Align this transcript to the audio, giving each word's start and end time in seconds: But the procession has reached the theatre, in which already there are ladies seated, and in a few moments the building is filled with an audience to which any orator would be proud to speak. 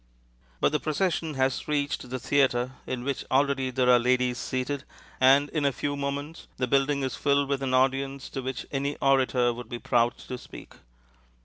But 0.59 0.71
the 0.71 0.79
procession 0.79 1.35
has 1.35 1.67
reached 1.67 2.09
the 2.09 2.17
theatre, 2.17 2.71
in 2.87 3.03
which 3.03 3.23
already 3.29 3.69
there 3.69 3.87
are 3.87 3.99
ladies 3.99 4.39
seated, 4.39 4.83
and 5.19 5.47
in 5.49 5.63
a 5.63 5.71
few 5.71 5.95
moments 5.95 6.47
the 6.57 6.65
building 6.65 7.03
is 7.03 7.15
filled 7.15 7.47
with 7.47 7.61
an 7.61 7.75
audience 7.75 8.27
to 8.29 8.41
which 8.41 8.65
any 8.71 8.95
orator 8.97 9.53
would 9.53 9.69
be 9.69 9.77
proud 9.77 10.17
to 10.17 10.39
speak. 10.39 10.73